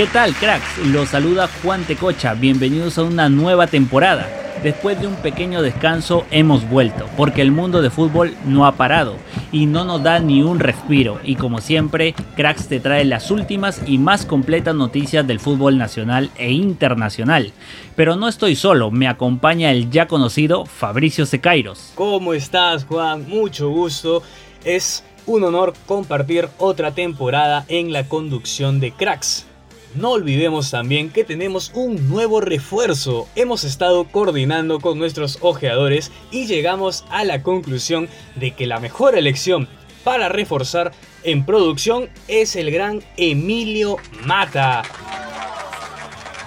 ¿Qué 0.00 0.06
tal, 0.06 0.32
cracks? 0.32 0.78
Los 0.86 1.10
saluda 1.10 1.46
Juan 1.62 1.84
Tecocha. 1.84 2.32
Bienvenidos 2.32 2.96
a 2.96 3.02
una 3.02 3.28
nueva 3.28 3.66
temporada. 3.66 4.26
Después 4.62 4.98
de 4.98 5.06
un 5.06 5.16
pequeño 5.16 5.60
descanso 5.60 6.24
hemos 6.30 6.66
vuelto, 6.66 7.06
porque 7.18 7.42
el 7.42 7.52
mundo 7.52 7.82
de 7.82 7.90
fútbol 7.90 8.34
no 8.46 8.64
ha 8.64 8.76
parado 8.76 9.16
y 9.52 9.66
no 9.66 9.84
nos 9.84 10.02
da 10.02 10.18
ni 10.18 10.42
un 10.42 10.58
respiro. 10.58 11.20
Y 11.22 11.34
como 11.34 11.60
siempre, 11.60 12.14
Cracks 12.34 12.66
te 12.66 12.80
trae 12.80 13.04
las 13.04 13.30
últimas 13.30 13.82
y 13.86 13.98
más 13.98 14.24
completas 14.24 14.74
noticias 14.74 15.26
del 15.26 15.38
fútbol 15.38 15.76
nacional 15.76 16.30
e 16.38 16.50
internacional. 16.50 17.52
Pero 17.94 18.16
no 18.16 18.26
estoy 18.26 18.56
solo, 18.56 18.90
me 18.90 19.06
acompaña 19.06 19.70
el 19.70 19.90
ya 19.90 20.08
conocido 20.08 20.64
Fabricio 20.64 21.26
Secairos. 21.26 21.92
¿Cómo 21.94 22.32
estás, 22.32 22.86
Juan? 22.86 23.28
Mucho 23.28 23.68
gusto. 23.68 24.22
Es 24.64 25.04
un 25.26 25.44
honor 25.44 25.74
compartir 25.84 26.48
otra 26.56 26.92
temporada 26.92 27.66
en 27.68 27.92
la 27.92 28.08
conducción 28.08 28.80
de 28.80 28.92
Cracks. 28.92 29.49
No 29.94 30.10
olvidemos 30.12 30.70
también 30.70 31.10
que 31.10 31.24
tenemos 31.24 31.72
un 31.74 32.08
nuevo 32.08 32.40
refuerzo. 32.40 33.28
Hemos 33.34 33.64
estado 33.64 34.04
coordinando 34.04 34.78
con 34.78 34.98
nuestros 34.98 35.38
ojeadores 35.40 36.12
y 36.30 36.46
llegamos 36.46 37.04
a 37.10 37.24
la 37.24 37.42
conclusión 37.42 38.08
de 38.36 38.52
que 38.52 38.66
la 38.66 38.78
mejor 38.78 39.16
elección 39.16 39.68
para 40.04 40.28
reforzar 40.28 40.92
en 41.24 41.44
producción 41.44 42.08
es 42.28 42.54
el 42.54 42.70
gran 42.70 43.02
Emilio 43.16 43.96
Mata. 44.24 44.82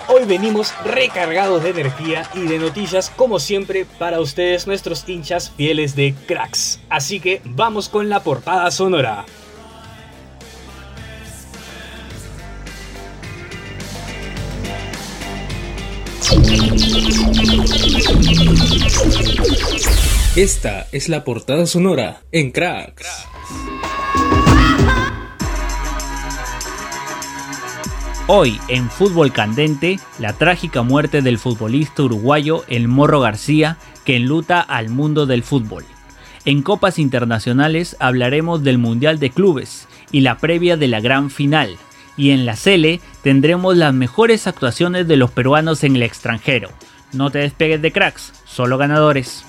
Hoy 0.08 0.24
venimos 0.26 0.74
recargados 0.86 1.64
de 1.64 1.72
energía 1.72 2.30
y 2.34 2.42
de 2.42 2.60
noticias 2.60 3.10
como 3.10 3.40
siempre 3.40 3.86
para 4.00 4.22
ustedes 4.22 4.68
nuestros 4.68 5.08
hinchas 5.08 5.52
fieles 5.52 5.96
de 5.96 6.14
cracks. 6.28 6.80
Así 6.90 7.20
que 7.20 7.42
vamos 7.44 7.90
con 7.90 8.10
la 8.10 8.24
portada 8.24 8.72
sonora. 8.72 9.26
Esta 20.36 20.88
es 20.92 21.10
la 21.10 21.24
portada 21.24 21.66
sonora 21.66 22.22
en 22.32 22.52
Cracks. 22.52 23.28
Hoy 28.28 28.60
en 28.70 28.90
Fútbol 28.90 29.34
Candente, 29.34 30.00
la 30.20 30.34
trágica 30.34 30.82
muerte 30.82 31.22
del 31.22 31.38
futbolista 31.38 32.04
uruguayo 32.04 32.64
El 32.68 32.88
Morro 32.88 33.20
García 33.20 33.78
que 34.06 34.16
enluta 34.16 34.62
al 34.62 34.90
mundo 34.90 35.26
del 35.26 35.44
fútbol. 35.44 35.86
En 36.46 36.62
copas 36.62 36.98
internacionales 36.98 37.96
hablaremos 38.00 38.64
del 38.64 38.78
Mundial 38.78 39.20
de 39.20 39.30
Clubes 39.30 39.88
y 40.12 40.22
la 40.22 40.38
previa 40.38 40.78
de 40.78 40.88
la 40.88 41.02
gran 41.02 41.30
final. 41.30 41.78
Y 42.16 42.32
en 42.32 42.46
la 42.46 42.56
Cele 42.56 43.02
tendremos 43.22 43.76
las 43.76 43.94
mejores 43.94 44.48
actuaciones 44.48 45.08
de 45.08 45.18
los 45.18 45.32
peruanos 45.32 45.84
en 45.84 45.96
el 45.96 46.04
extranjero. 46.04 46.70
No 47.14 47.30
te 47.30 47.40
despegues 47.40 47.82
de 47.82 47.92
cracks, 47.92 48.34
solo 48.46 48.80
ganadores. 48.80 49.46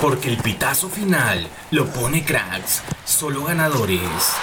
Porque 0.00 0.28
el 0.28 0.36
pitazo 0.38 0.88
final 0.88 1.46
lo 1.70 1.86
pone 1.86 2.24
cracks, 2.24 2.82
solo 3.04 3.44
ganadores. 3.44 4.34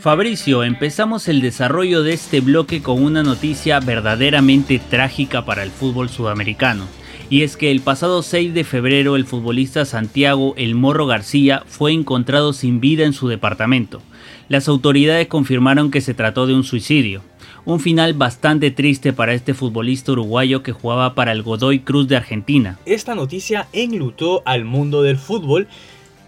Fabricio, 0.00 0.62
empezamos 0.62 1.26
el 1.26 1.40
desarrollo 1.40 2.04
de 2.04 2.12
este 2.12 2.40
bloque 2.40 2.82
con 2.82 3.02
una 3.02 3.24
noticia 3.24 3.80
verdaderamente 3.80 4.78
trágica 4.78 5.44
para 5.44 5.64
el 5.64 5.72
fútbol 5.72 6.08
sudamericano. 6.08 6.84
Y 7.30 7.42
es 7.42 7.56
que 7.56 7.72
el 7.72 7.80
pasado 7.80 8.22
6 8.22 8.54
de 8.54 8.62
febrero 8.62 9.16
el 9.16 9.26
futbolista 9.26 9.84
Santiago 9.84 10.54
El 10.56 10.76
Morro 10.76 11.06
García 11.06 11.64
fue 11.66 11.92
encontrado 11.92 12.52
sin 12.52 12.78
vida 12.78 13.04
en 13.04 13.12
su 13.12 13.26
departamento. 13.26 14.00
Las 14.48 14.68
autoridades 14.68 15.26
confirmaron 15.26 15.90
que 15.90 16.00
se 16.00 16.14
trató 16.14 16.46
de 16.46 16.54
un 16.54 16.62
suicidio. 16.62 17.22
Un 17.64 17.80
final 17.80 18.14
bastante 18.14 18.70
triste 18.70 19.12
para 19.12 19.34
este 19.34 19.52
futbolista 19.52 20.12
uruguayo 20.12 20.62
que 20.62 20.72
jugaba 20.72 21.16
para 21.16 21.32
el 21.32 21.42
Godoy 21.42 21.80
Cruz 21.80 22.06
de 22.06 22.16
Argentina. 22.16 22.78
Esta 22.86 23.16
noticia 23.16 23.66
enlutó 23.72 24.42
al 24.46 24.64
mundo 24.64 25.02
del 25.02 25.18
fútbol 25.18 25.66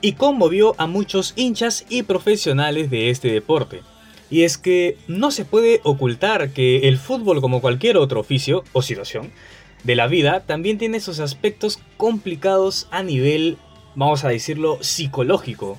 y 0.00 0.12
conmovió 0.12 0.74
a 0.78 0.86
muchos 0.86 1.32
hinchas 1.36 1.86
y 1.88 2.02
profesionales 2.02 2.90
de 2.90 3.10
este 3.10 3.28
deporte. 3.32 3.82
Y 4.30 4.42
es 4.42 4.58
que 4.58 4.96
no 5.08 5.30
se 5.30 5.44
puede 5.44 5.80
ocultar 5.82 6.50
que 6.50 6.88
el 6.88 6.98
fútbol 6.98 7.40
como 7.40 7.60
cualquier 7.60 7.96
otro 7.96 8.20
oficio 8.20 8.64
o 8.72 8.82
situación 8.82 9.32
de 9.84 9.96
la 9.96 10.06
vida 10.06 10.40
también 10.46 10.78
tiene 10.78 11.00
sus 11.00 11.20
aspectos 11.20 11.78
complicados 11.96 12.86
a 12.90 13.02
nivel, 13.02 13.58
vamos 13.94 14.24
a 14.24 14.28
decirlo, 14.28 14.78
psicológico. 14.82 15.78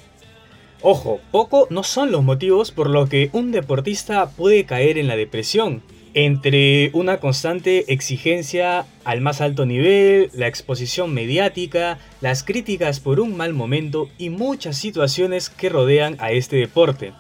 Ojo, 0.82 1.22
poco 1.32 1.68
no 1.70 1.84
son 1.84 2.12
los 2.12 2.24
motivos 2.24 2.72
por 2.72 2.90
los 2.90 3.08
que 3.08 3.30
un 3.34 3.52
deportista 3.52 4.30
puede 4.32 4.66
caer 4.66 4.98
en 4.98 5.08
la 5.08 5.16
depresión, 5.16 5.84
entre 6.14 6.90
una 6.94 7.20
constante 7.20 7.92
exigencia 7.94 8.86
al 9.04 9.22
más 9.22 9.42
alto 9.42 9.66
nivel, 9.66 10.30
la 10.34 10.48
exposición 10.48 11.14
mediática, 11.14 12.00
las 12.22 12.44
críticas 12.44 13.00
por 13.00 13.20
un 13.20 13.36
mal 13.38 13.54
momento 13.54 14.10
y 14.18 14.30
muchas 14.30 14.78
situaciones 14.78 15.50
que 15.50 15.70
rodean 15.70 16.18
a 16.20 16.32
este 16.32 16.58
deporte. 16.58 17.14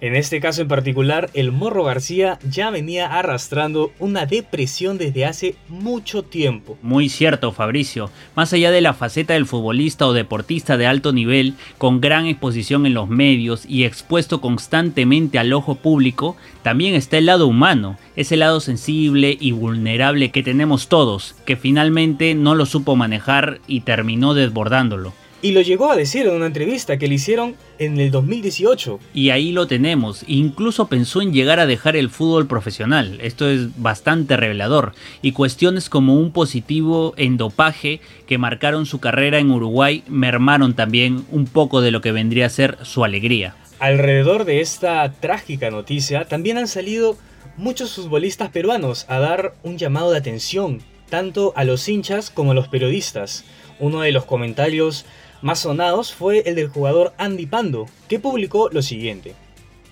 En 0.00 0.14
este 0.14 0.38
caso 0.38 0.62
en 0.62 0.68
particular, 0.68 1.28
el 1.34 1.50
Morro 1.50 1.82
García 1.82 2.38
ya 2.48 2.70
venía 2.70 3.18
arrastrando 3.18 3.90
una 3.98 4.26
depresión 4.26 4.96
desde 4.96 5.24
hace 5.24 5.56
mucho 5.68 6.22
tiempo. 6.22 6.78
Muy 6.82 7.08
cierto, 7.08 7.50
Fabricio. 7.50 8.08
Más 8.36 8.52
allá 8.52 8.70
de 8.70 8.80
la 8.80 8.94
faceta 8.94 9.34
del 9.34 9.46
futbolista 9.46 10.06
o 10.06 10.12
deportista 10.12 10.76
de 10.76 10.86
alto 10.86 11.12
nivel, 11.12 11.54
con 11.78 12.00
gran 12.00 12.26
exposición 12.26 12.86
en 12.86 12.94
los 12.94 13.08
medios 13.08 13.64
y 13.66 13.82
expuesto 13.82 14.40
constantemente 14.40 15.36
al 15.36 15.52
ojo 15.52 15.74
público, 15.74 16.36
también 16.62 16.94
está 16.94 17.18
el 17.18 17.26
lado 17.26 17.48
humano, 17.48 17.98
ese 18.14 18.36
lado 18.36 18.60
sensible 18.60 19.36
y 19.40 19.50
vulnerable 19.50 20.30
que 20.30 20.44
tenemos 20.44 20.86
todos, 20.86 21.34
que 21.44 21.56
finalmente 21.56 22.36
no 22.36 22.54
lo 22.54 22.66
supo 22.66 22.94
manejar 22.94 23.60
y 23.66 23.80
terminó 23.80 24.34
desbordándolo. 24.34 25.12
Y 25.40 25.52
lo 25.52 25.60
llegó 25.60 25.90
a 25.90 25.96
decir 25.96 26.26
en 26.26 26.34
una 26.34 26.46
entrevista 26.46 26.98
que 26.98 27.06
le 27.06 27.14
hicieron 27.14 27.54
en 27.78 28.00
el 28.00 28.10
2018. 28.10 28.98
Y 29.14 29.30
ahí 29.30 29.52
lo 29.52 29.68
tenemos. 29.68 30.24
Incluso 30.26 30.88
pensó 30.88 31.22
en 31.22 31.32
llegar 31.32 31.60
a 31.60 31.66
dejar 31.66 31.94
el 31.94 32.10
fútbol 32.10 32.48
profesional. 32.48 33.20
Esto 33.22 33.48
es 33.48 33.80
bastante 33.80 34.36
revelador. 34.36 34.94
Y 35.22 35.32
cuestiones 35.32 35.88
como 35.88 36.16
un 36.16 36.32
positivo 36.32 37.14
en 37.16 37.36
dopaje 37.36 38.00
que 38.26 38.36
marcaron 38.36 38.84
su 38.84 38.98
carrera 38.98 39.38
en 39.38 39.52
Uruguay 39.52 40.02
mermaron 40.08 40.74
también 40.74 41.24
un 41.30 41.46
poco 41.46 41.82
de 41.82 41.92
lo 41.92 42.00
que 42.00 42.10
vendría 42.10 42.46
a 42.46 42.50
ser 42.50 42.76
su 42.82 43.04
alegría. 43.04 43.54
Alrededor 43.78 44.44
de 44.44 44.60
esta 44.60 45.12
trágica 45.12 45.70
noticia 45.70 46.24
también 46.24 46.58
han 46.58 46.66
salido 46.66 47.16
muchos 47.56 47.94
futbolistas 47.94 48.50
peruanos 48.50 49.06
a 49.08 49.20
dar 49.20 49.54
un 49.62 49.78
llamado 49.78 50.10
de 50.10 50.18
atención, 50.18 50.82
tanto 51.08 51.52
a 51.54 51.62
los 51.62 51.88
hinchas 51.88 52.30
como 52.30 52.50
a 52.50 52.54
los 52.54 52.66
periodistas. 52.66 53.44
Uno 53.78 54.00
de 54.00 54.10
los 54.10 54.24
comentarios 54.24 55.04
más 55.42 55.60
sonados 55.60 56.12
fue 56.12 56.42
el 56.46 56.54
del 56.54 56.68
jugador 56.68 57.12
Andy 57.18 57.46
Pando, 57.46 57.86
que 58.08 58.18
publicó 58.18 58.68
lo 58.70 58.82
siguiente. 58.82 59.34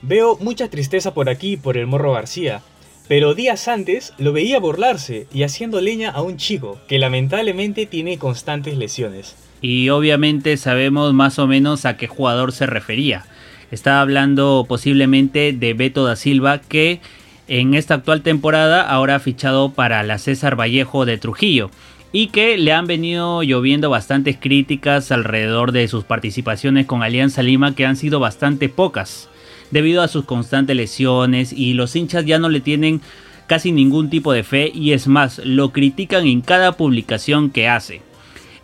Veo 0.03 0.37
mucha 0.41 0.69
tristeza 0.69 1.15
por 1.15 1.29
aquí 1.29 1.57
por 1.57 1.77
el 1.77 1.87
Morro 1.87 2.13
García, 2.13 2.63
pero 3.09 3.35
días 3.35 3.69
antes 3.69 4.13
lo 4.19 4.33
veía 4.33 4.59
burlarse 4.59 5.27
y 5.33 5.43
haciendo 5.45 5.81
leña 5.81 6.11
a 6.11 6.23
un 6.23 6.37
chico 6.37 6.79
que 6.89 6.99
lamentablemente 6.99 7.87
tiene 7.87 8.19
constantes 8.19 8.77
lesiones. 8.77 9.37
Y 9.61 9.89
obviamente 9.89 10.57
sabemos 10.57 11.13
más 11.15 11.39
o 11.39 11.47
menos 11.47 11.87
a 11.87 11.97
qué 11.97 12.09
jugador 12.09 12.53
se 12.53 12.67
refería. 12.67 13.25
Estaba 13.71 14.01
hablando 14.01 14.67
posiblemente 14.69 15.53
de 15.53 15.75
Beto 15.75 16.05
da 16.05 16.17
Silva 16.17 16.61
que 16.61 17.01
en 17.49 17.75
esta 17.75 17.95
actual 17.95 18.23
temporada 18.23 18.83
ahora 18.83 19.17
ha 19.17 19.21
fichado 19.21 19.73
para 19.73 20.03
la 20.03 20.19
César 20.19 20.59
Vallejo 20.59 21.05
de 21.05 21.19
Trujillo 21.19 21.71
y 22.13 22.29
que 22.29 22.57
le 22.57 22.73
han 22.73 22.87
venido 22.87 23.43
lloviendo 23.43 23.91
bastantes 23.91 24.37
críticas 24.41 25.13
alrededor 25.13 25.73
de 25.73 25.89
sus 25.89 26.05
participaciones 26.05 26.87
con 26.87 27.03
Alianza 27.03 27.43
Lima 27.43 27.75
que 27.75 27.87
han 27.87 27.97
sido 27.97 28.21
bastante 28.21 28.69
pocas. 28.69 29.29
debido 29.71 30.03
a 30.03 30.09
sus 30.09 30.25
constantes 30.25 30.77
lesiones 30.77 31.53
y 31.53 31.75
los 31.75 31.97
hinchas 31.97 32.25
ya 32.25 32.39
no 32.39 32.49
le 32.49 32.61
tienen 32.61 33.01
casi 33.49 33.73
ningún 33.73 34.11
tipo 34.11 34.33
de 34.33 34.45
fe 34.45 34.71
y 34.73 34.93
es 34.93 35.09
más, 35.09 35.39
lo 35.45 35.73
critican 35.73 36.27
en 36.27 36.41
cada 36.41 36.73
publicación 36.73 37.51
que 37.51 37.69
hace. 37.69 38.01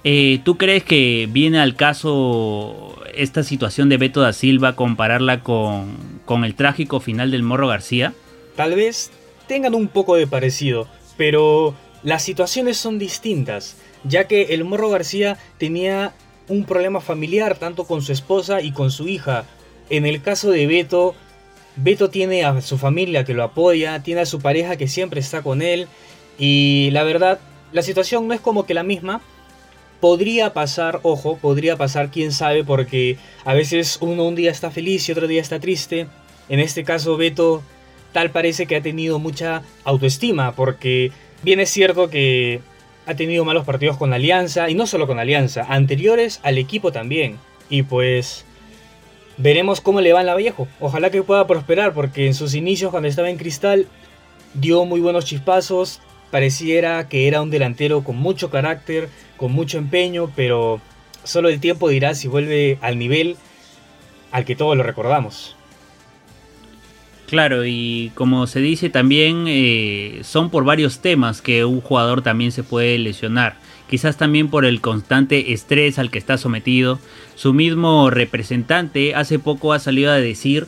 Eh, 0.05 0.41
¿Tú 0.45 0.57
crees 0.57 0.83
que 0.83 1.29
viene 1.31 1.61
al 1.61 1.77
caso 1.77 2.97
esta 3.15 3.43
situación 3.43 3.89
de 3.89 3.99
Beto 3.99 4.21
da 4.21 4.33
Silva 4.33 4.75
compararla 4.75 5.41
con, 5.41 5.97
con 6.25 6.45
el 6.45 6.55
trágico 6.55 6.99
final 6.99 7.31
del 7.31 7.43
Morro 7.43 7.69
García? 7.69 8.13
Tal 8.57 8.75
vez 8.75 9.11
tengan 9.47 9.75
un 9.75 9.89
poco 9.89 10.17
de 10.17 10.27
parecido, 10.27 10.89
pero 11.17 11.75
las 12.03 12.23
situaciones 12.23 12.77
son 12.77 12.99
distintas, 12.99 13.77
ya 14.05 14.27
que 14.27 14.55
el 14.55 14.65
Morro 14.65 14.91
García 14.91 15.39
tenía 15.59 16.13
un 16.49 16.65
problema 16.65 17.01
familiar 17.01 17.57
tanto 17.57 17.85
con 17.85 18.03
su 18.03 18.13
esposa 18.13 18.61
y 18.61 18.73
con 18.73 18.91
su 18.91 19.09
hija. 19.09 19.45
En 19.91 20.07
el 20.07 20.23
caso 20.23 20.51
de 20.51 20.67
Beto, 20.67 21.15
Beto 21.77 22.11
tiene 22.11 22.45
a 22.45 22.61
su 22.61 22.79
familia 22.79 23.25
que 23.25 23.35
lo 23.35 23.45
apoya, 23.45 24.03
tiene 24.03 24.23
a 24.23 24.27
su 24.27 24.41
pareja 24.41 24.77
que 24.77 24.89
siempre 24.89 25.21
está 25.21 25.43
con 25.43 25.63
él 25.63 25.87
y 26.39 26.91
la 26.93 27.05
verdad, 27.05 27.39
la 27.73 27.83
situación 27.83 28.27
no 28.27 28.35
es 28.35 28.41
como 28.41 28.67
que 28.67 28.75
la 28.75 28.83
misma. 28.83 29.21
Podría 30.01 30.53
pasar, 30.53 30.99
ojo, 31.05 31.37
podría 31.37 31.77
pasar, 31.77 32.11
quién 32.11 32.33
sabe, 32.33 32.65
porque 32.65 33.19
a 33.45 33.55
veces 33.55 33.99
uno 34.01 34.25
un 34.25 34.35
día 34.35 34.51
está 34.51 34.73
feliz 34.73 35.09
y 35.09 35.13
otro 35.13 35.29
día 35.29 35.41
está 35.41 35.61
triste. 35.61 36.09
En 36.49 36.59
este 36.59 36.83
caso, 36.83 37.17
Beto 37.17 37.63
tal 38.13 38.31
parece 38.31 38.67
que 38.67 38.77
ha 38.77 38.83
tenido 38.83 39.21
mucha 39.21 39.63
autoestima, 39.85 40.57
porque 40.57 41.13
bien 41.43 41.61
es 41.61 41.71
cierto 41.71 42.11
que 42.11 42.61
ha 43.07 43.15
tenido 43.15 43.45
malos 43.45 43.65
partidos 43.65 43.97
con 43.97 44.13
Alianza, 44.13 44.71
y 44.71 44.75
no 44.75 44.87
solo 44.87 45.07
con 45.07 45.19
Alianza, 45.19 45.67
anteriores 45.69 46.41
al 46.43 46.59
equipo 46.59 46.93
también. 46.93 47.39
Y 47.69 47.83
pues 47.83 48.45
Veremos 49.39 49.81
cómo 49.81 50.01
le 50.01 50.13
va 50.13 50.21
en 50.21 50.27
la 50.27 50.35
Vallejo. 50.35 50.69
Ojalá 50.79 51.11
que 51.11 51.23
pueda 51.23 51.47
prosperar 51.47 51.95
porque 51.95 52.27
en 52.27 52.35
sus 52.35 52.55
inicios 52.55 52.91
cuando 52.91 53.09
estaba 53.09 53.31
en 53.31 53.39
Cristal 53.39 53.87
dio 54.55 54.85
muy 54.85 55.01
buenos 55.01 55.25
chispazos. 55.25 56.01
Pareciera 56.31 57.09
que 57.09 57.29
era 57.29 57.43
un 57.43 57.51
delantero 57.51 58.05
con 58.05 58.17
mucho 58.17 58.51
carácter, 58.51 59.09
con 59.37 59.53
mucho 59.53 59.79
empeño, 59.79 60.31
pero 60.37 60.81
solo 61.25 61.49
el 61.49 61.61
tiempo 61.61 61.89
dirá 61.89 62.15
si 62.15 62.29
vuelve 62.29 62.79
al 62.81 62.99
nivel 62.99 63.37
al 64.31 64.45
que 64.45 64.57
todos 64.57 64.77
lo 64.77 64.83
recordamos. 64.83 65.57
Claro, 67.33 67.65
y 67.65 68.13
como 68.15 68.47
se 68.47 68.61
dice 68.61 68.91
también, 68.91 69.47
eh, 69.49 70.21
son 70.23 70.51
por 70.51 70.67
varios 70.67 71.01
temas 71.01 71.41
que 71.41 71.65
un 71.65 71.81
jugador 71.81 72.21
también 72.21 72.53
se 72.53 72.63
puede 72.63 72.99
lesionar 72.99 73.57
quizás 73.89 74.19
también 74.19 74.49
por 74.49 74.67
el 74.67 74.83
constante 74.83 75.55
estrés 75.55 75.99
al 75.99 76.11
que 76.11 76.19
está 76.19 76.37
sometido. 76.37 76.99
Su 77.35 77.55
mismo 77.55 78.11
representante 78.11 79.15
hace 79.15 79.39
poco 79.39 79.73
ha 79.73 79.79
salido 79.79 80.13
a 80.13 80.17
decir 80.17 80.67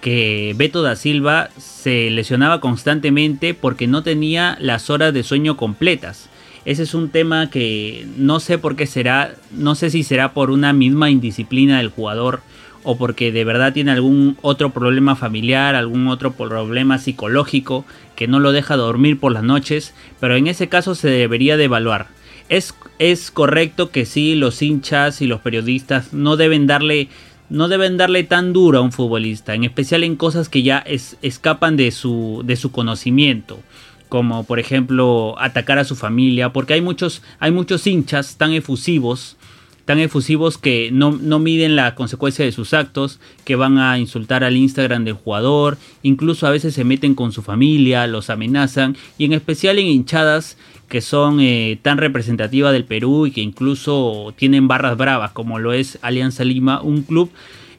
que 0.00 0.54
Beto 0.56 0.82
da 0.82 0.94
Silva 0.94 1.50
se 1.58 2.10
lesionaba 2.10 2.60
constantemente 2.60 3.52
porque 3.52 3.88
no 3.88 4.04
tenía 4.04 4.56
las 4.60 4.90
horas 4.90 5.12
de 5.12 5.24
sueño 5.24 5.56
completas. 5.56 6.30
Ese 6.64 6.84
es 6.84 6.94
un 6.94 7.10
tema 7.10 7.50
que 7.50 8.06
no 8.16 8.38
sé 8.38 8.58
por 8.58 8.76
qué 8.76 8.86
será, 8.86 9.34
no 9.50 9.74
sé 9.74 9.90
si 9.90 10.04
será 10.04 10.32
por 10.32 10.52
una 10.52 10.72
misma 10.72 11.10
indisciplina 11.10 11.78
del 11.78 11.90
jugador 11.90 12.40
o 12.84 12.96
porque 12.96 13.32
de 13.32 13.44
verdad 13.44 13.72
tiene 13.72 13.90
algún 13.90 14.36
otro 14.42 14.70
problema 14.70 15.16
familiar, 15.16 15.74
algún 15.74 16.06
otro 16.08 16.34
problema 16.34 16.98
psicológico 16.98 17.84
que 18.14 18.28
no 18.28 18.38
lo 18.38 18.52
deja 18.52 18.76
dormir 18.76 19.18
por 19.18 19.32
las 19.32 19.42
noches, 19.42 19.94
pero 20.20 20.36
en 20.36 20.46
ese 20.46 20.68
caso 20.68 20.94
se 20.94 21.08
debería 21.08 21.56
de 21.56 21.64
evaluar. 21.64 22.06
Es, 22.48 22.74
es 22.98 23.30
correcto 23.30 23.90
que 23.90 24.04
sí, 24.04 24.34
los 24.34 24.62
hinchas 24.62 25.22
y 25.22 25.26
los 25.26 25.40
periodistas 25.40 26.12
no 26.12 26.36
deben 26.36 26.66
darle 26.66 27.08
no 27.50 27.68
deben 27.68 27.96
darle 27.96 28.24
tan 28.24 28.52
duro 28.52 28.78
a 28.78 28.80
un 28.80 28.92
futbolista, 28.92 29.54
en 29.54 29.64
especial 29.64 30.02
en 30.02 30.16
cosas 30.16 30.48
que 30.48 30.62
ya 30.62 30.84
escapan 31.22 31.76
de 31.76 31.90
su, 31.90 32.42
de 32.44 32.56
su 32.56 32.72
conocimiento, 32.72 33.60
como 34.08 34.44
por 34.44 34.58
ejemplo 34.58 35.34
atacar 35.38 35.78
a 35.78 35.84
su 35.84 35.94
familia, 35.94 36.52
porque 36.52 36.74
hay 36.74 36.80
muchos, 36.80 37.22
hay 37.38 37.50
muchos 37.50 37.86
hinchas 37.86 38.36
tan 38.38 38.52
efusivos, 38.52 39.36
tan 39.84 39.98
efusivos 39.98 40.58
que 40.58 40.90
no, 40.92 41.12
no 41.12 41.38
miden 41.38 41.76
la 41.76 41.94
consecuencia 41.94 42.44
de 42.44 42.52
sus 42.52 42.72
actos, 42.74 43.20
que 43.44 43.56
van 43.56 43.78
a 43.78 43.98
insultar 43.98 44.44
al 44.44 44.56
Instagram 44.56 45.04
del 45.04 45.14
jugador, 45.14 45.78
incluso 46.02 46.46
a 46.46 46.50
veces 46.50 46.74
se 46.74 46.84
meten 46.84 47.14
con 47.14 47.32
su 47.32 47.42
familia, 47.42 48.06
los 48.06 48.30
amenazan, 48.30 48.96
y 49.18 49.26
en 49.26 49.32
especial 49.32 49.78
en 49.78 49.86
hinchadas 49.86 50.56
que 50.88 51.00
son 51.00 51.40
eh, 51.40 51.78
tan 51.82 51.98
representativas 51.98 52.72
del 52.72 52.84
Perú 52.84 53.26
y 53.26 53.32
que 53.32 53.40
incluso 53.40 54.34
tienen 54.36 54.68
barras 54.68 54.96
bravas, 54.96 55.32
como 55.32 55.58
lo 55.58 55.72
es 55.72 55.98
Alianza 56.02 56.44
Lima, 56.44 56.80
un 56.82 57.02
club 57.02 57.30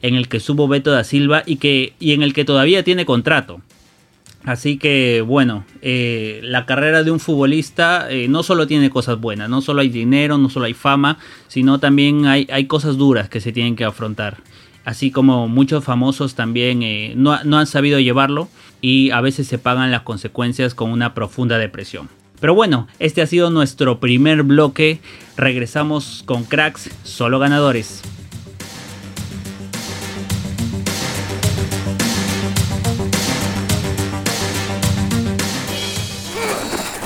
en 0.02 0.16
el 0.16 0.28
que 0.28 0.40
subo 0.40 0.68
Beto 0.68 0.92
da 0.92 1.04
Silva 1.04 1.44
y, 1.46 1.58
que, 1.58 1.94
y 2.00 2.12
en 2.12 2.22
el 2.22 2.34
que 2.34 2.46
todavía 2.46 2.84
tiene 2.84 3.06
contrato. 3.06 3.62
Así 4.46 4.78
que 4.78 5.22
bueno, 5.26 5.66
eh, 5.82 6.40
la 6.44 6.66
carrera 6.66 7.04
de 7.04 7.12
un 7.12 7.20
futbolista 7.20 8.08
eh, 8.10 8.28
no 8.28 8.44
solo 8.44 8.68
tiene 8.68 8.90
cosas 8.90 9.20
buenas, 9.20 9.50
no 9.50 9.62
solo 9.62 9.82
hay 9.82 9.90
dinero, 9.90 10.38
no 10.38 10.50
solo 10.50 10.66
hay 10.66 10.74
fama, 10.74 11.18
sino 11.48 11.80
también 11.80 12.28
hay, 12.28 12.68
cosas 12.68 12.98
duras 12.98 13.28
que 13.30 13.42
se 13.42 13.52
tienen 13.52 13.76
que 13.76 13.86
afrontar. 13.86 14.38
Así 14.84 15.10
como 15.10 15.48
muchos 15.48 15.84
famosos 15.84 16.36
también 16.36 16.82
no, 17.16 17.44
no 17.44 17.58
han 17.58 17.66
sabido 17.66 18.00
llevarlo 18.00 18.48
y 18.82 19.10
a 19.10 19.20
veces 19.22 19.48
se 19.48 19.58
pagan 19.58 19.90
las 19.90 20.04
consecuencias 20.04 20.76
con 20.76 20.92
una 20.92 21.16
profunda 21.16 21.58
depresión. 21.58 22.08
Pero 22.40 22.54
bueno, 22.54 22.88
este 23.00 23.24
ha 23.24 23.28
sido 23.28 23.50
nuestro 23.50 24.00
primer 24.00 24.44
bloque. 24.44 25.00
Regresamos 25.38 26.24
con 26.26 26.44
cracks, 26.44 26.92
solo 27.04 27.40
ganadores. 27.40 28.04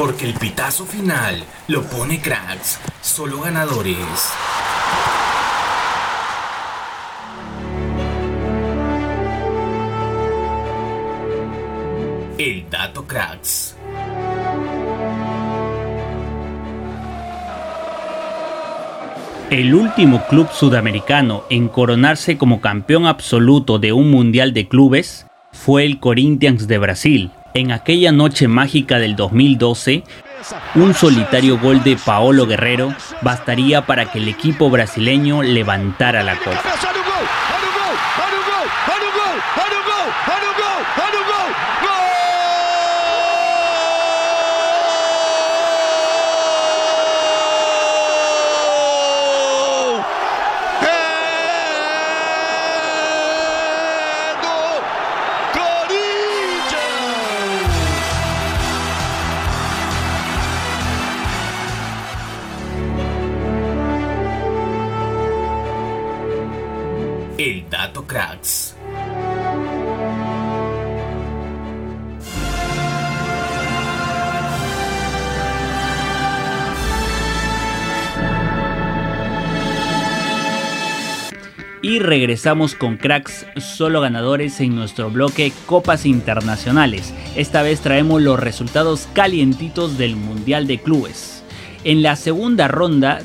Porque 0.09 0.25
el 0.25 0.33
pitazo 0.33 0.87
final 0.87 1.43
lo 1.67 1.83
pone 1.83 2.19
cracks, 2.19 2.79
solo 2.99 3.41
ganadores. 3.41 3.95
El 12.39 12.67
dato 12.71 13.05
cracks. 13.05 13.75
El 19.51 19.75
último 19.75 20.25
club 20.27 20.49
sudamericano 20.51 21.43
en 21.51 21.67
coronarse 21.67 22.39
como 22.39 22.61
campeón 22.61 23.05
absoluto 23.05 23.77
de 23.77 23.93
un 23.93 24.09
mundial 24.09 24.53
de 24.53 24.67
clubes 24.67 25.27
fue 25.51 25.85
el 25.85 25.99
Corinthians 25.99 26.67
de 26.67 26.79
Brasil. 26.79 27.31
En 27.53 27.71
aquella 27.71 28.11
noche 28.11 28.47
mágica 28.47 28.99
del 28.99 29.15
2012, 29.15 30.03
un 30.75 30.93
solitario 30.93 31.57
gol 31.59 31.83
de 31.83 31.97
Paolo 31.97 32.45
Guerrero 32.45 32.93
bastaría 33.21 33.85
para 33.85 34.11
que 34.11 34.19
el 34.19 34.27
equipo 34.27 34.69
brasileño 34.69 35.41
levantara 35.41 36.21
la 36.21 36.37
copa. 36.37 36.63
Cracks. 68.05 68.75
Y 81.81 81.99
regresamos 81.99 82.75
con 82.75 82.97
cracks 82.97 83.45
solo 83.55 84.01
ganadores 84.01 84.59
en 84.59 84.75
nuestro 84.75 85.09
bloque 85.09 85.53
Copas 85.65 86.05
Internacionales. 86.05 87.13
Esta 87.37 87.61
vez 87.61 87.79
traemos 87.79 88.21
los 88.21 88.37
resultados 88.37 89.07
calientitos 89.13 89.97
del 89.97 90.17
Mundial 90.17 90.67
de 90.67 90.79
Clubes. 90.79 91.41
En 91.85 92.03
la 92.03 92.17
segunda 92.17 92.67
ronda 92.67 93.21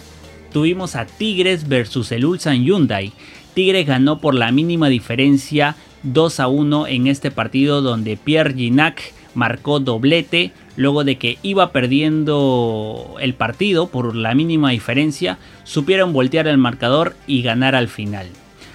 tuvimos 0.52 0.94
a 0.94 1.04
Tigres 1.04 1.68
versus 1.68 2.12
el 2.12 2.24
Ulsan 2.24 2.62
Hyundai. 2.62 3.12
Tigres 3.54 3.86
ganó 3.86 4.18
por 4.18 4.34
la 4.34 4.50
mínima 4.52 4.88
diferencia 4.88 5.76
2 6.02 6.40
a 6.40 6.48
1 6.48 6.86
en 6.88 7.06
este 7.06 7.30
partido 7.30 7.80
donde 7.80 8.16
Pierre 8.16 8.54
Ginac 8.54 9.12
marcó 9.34 9.80
doblete 9.80 10.52
luego 10.76 11.04
de 11.04 11.16
que 11.16 11.38
iba 11.42 11.72
perdiendo 11.72 13.14
el 13.20 13.34
partido 13.34 13.88
por 13.88 14.14
la 14.16 14.34
mínima 14.34 14.70
diferencia, 14.70 15.38
supieron 15.62 16.12
voltear 16.12 16.46
el 16.46 16.58
marcador 16.58 17.14
y 17.26 17.42
ganar 17.42 17.74
al 17.74 17.88
final. 17.88 18.26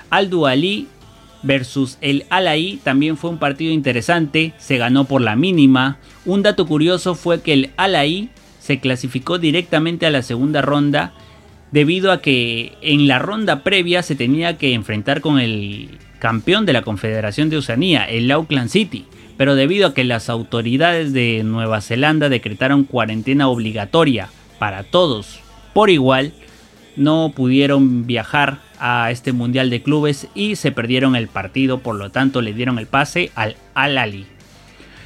Aldo 0.10 0.48
Ali 0.48 0.88
versus 1.44 1.98
el 2.02 2.26
Alaí 2.30 2.80
también 2.84 3.18
fue 3.18 3.30
un 3.30 3.38
partido 3.38 3.72
interesante, 3.72 4.54
se 4.58 4.78
ganó 4.78 5.06
por 5.06 5.22
la 5.22 5.36
mínima. 5.36 5.98
Un 6.26 6.42
dato 6.42 6.66
curioso 6.66 7.16
fue 7.16 7.42
que 7.42 7.54
el 7.54 7.70
Alaí 7.78 8.30
se 8.60 8.80
clasificó 8.80 9.40
directamente 9.40 10.06
a 10.06 10.12
la 10.12 10.22
segunda 10.22 10.62
ronda 10.62 11.14
debido 11.72 12.12
a 12.12 12.22
que 12.22 12.74
en 12.82 13.08
la 13.08 13.20
ronda 13.20 13.64
previa 13.64 14.04
se 14.04 14.16
tenía 14.16 14.58
que 14.58 14.74
enfrentar 14.74 15.22
con 15.22 15.40
el 15.40 15.98
campeón 16.20 16.66
de 16.66 16.74
la 16.74 16.82
Confederación 16.82 17.50
de 17.50 17.58
Oceanía, 17.58 18.04
el 18.06 18.30
Auckland 18.32 18.70
City, 18.70 19.06
pero 19.38 19.56
debido 19.56 19.88
a 19.88 19.94
que 19.94 20.04
las 20.04 20.30
autoridades 20.30 21.14
de 21.14 21.44
Nueva 21.44 21.82
Zelanda 21.82 22.30
decretaron 22.30 22.84
cuarentena 22.84 23.48
obligatoria 23.48 24.30
para 24.58 24.84
todos 24.84 25.40
por 25.74 25.90
igual, 25.90 26.34
no 26.96 27.32
pudieron 27.36 28.06
viajar 28.06 28.60
a 28.80 29.12
este 29.12 29.32
Mundial 29.32 29.70
de 29.70 29.82
Clubes 29.82 30.28
y 30.36 30.56
se 30.56 30.72
perdieron 30.72 31.16
el 31.16 31.28
partido, 31.28 31.80
por 31.80 31.96
lo 31.96 32.10
tanto 32.10 32.42
le 32.42 32.54
dieron 32.54 32.80
el 32.80 32.88
pase 32.88 33.32
al 33.36 33.56
Al-Ali. 33.76 34.26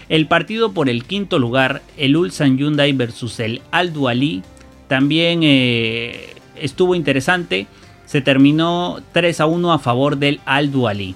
El 0.10 0.28
partido 0.28 0.74
por 0.74 0.90
el 0.90 1.06
quinto 1.06 1.40
lugar, 1.40 1.82
el 1.98 2.16
Ulsan 2.16 2.58
Hyundai 2.58 2.94
versus 2.94 3.40
el 3.40 3.62
Al 3.72 3.94
Duali, 3.94 4.42
también 4.88 5.42
eh, 5.44 6.33
estuvo 6.56 6.96
interesante. 6.96 7.68
Se 8.06 8.22
terminó 8.22 9.02
3 9.12 9.40
a 9.42 9.46
1 9.46 9.74
a 9.74 9.80
favor 9.80 10.18
del 10.18 10.42
Al 10.46 10.72
Duali. 10.72 11.16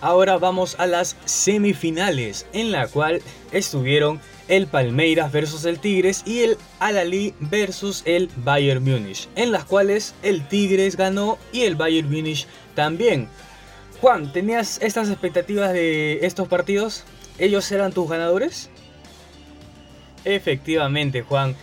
Ahora 0.00 0.36
vamos 0.36 0.76
a 0.78 0.86
las 0.86 1.16
semifinales, 1.24 2.46
en 2.52 2.72
la 2.72 2.88
cual 2.88 3.22
estuvieron 3.52 4.20
el 4.48 4.66
Palmeiras 4.66 5.32
versus 5.32 5.64
el 5.64 5.78
Tigres 5.78 6.22
y 6.26 6.40
el 6.40 6.58
Al-Ali 6.78 7.34
versus 7.40 8.02
el 8.04 8.28
Bayern 8.36 8.84
Múnich, 8.84 9.28
en 9.34 9.50
las 9.50 9.64
cuales 9.64 10.14
el 10.22 10.46
Tigres 10.46 10.96
ganó 10.96 11.38
y 11.52 11.62
el 11.62 11.76
Bayern 11.76 12.10
Múnich 12.10 12.46
también. 12.74 13.28
Juan, 14.02 14.30
¿tenías 14.32 14.82
estas 14.82 15.08
expectativas 15.08 15.72
de 15.72 16.26
estos 16.26 16.48
partidos? 16.48 17.04
¿Ellos 17.38 17.72
eran 17.72 17.92
tus 17.92 18.08
ganadores? 18.08 18.68
Efectivamente, 20.24 21.22
Juan. 21.22 21.56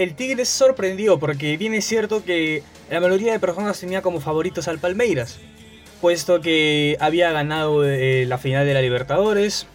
El 0.00 0.14
Tigres 0.14 0.48
sorprendió 0.48 1.18
porque 1.18 1.58
bien 1.58 1.74
es 1.74 1.84
cierto 1.84 2.24
que 2.24 2.62
la 2.88 3.00
mayoría 3.00 3.32
de 3.32 3.38
personas 3.38 3.78
tenía 3.78 4.00
como 4.00 4.22
favoritos 4.22 4.66
al 4.66 4.78
Palmeiras, 4.78 5.38
puesto 6.00 6.40
que 6.40 6.96
había 7.00 7.30
ganado 7.32 7.84
eh, 7.84 8.24
la 8.24 8.38
final 8.38 8.64
de 8.64 8.72
la 8.72 8.80
Libertadores, 8.80 9.66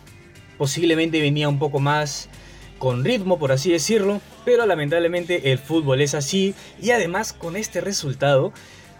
posiblemente 0.57 1.21
venía 1.21 1.47
un 1.47 1.59
poco 1.59 1.77
más 1.77 2.27
con 2.79 3.05
ritmo, 3.05 3.37
por 3.37 3.51
así 3.51 3.71
decirlo, 3.71 4.19
pero 4.45 4.65
lamentablemente 4.65 5.51
el 5.51 5.59
fútbol 5.59 6.01
es 6.01 6.15
así 6.15 6.55
y 6.81 6.89
además 6.89 7.31
con 7.31 7.55
este 7.55 7.79
resultado, 7.79 8.51